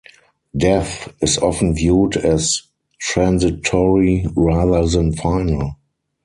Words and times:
Death 0.57 1.13
is 1.21 1.37
often 1.37 1.75
viewed 1.75 2.17
as 2.17 2.63
transitory 2.97 4.25
rather 4.35 4.83
than 4.87 5.15
final. 5.15 5.75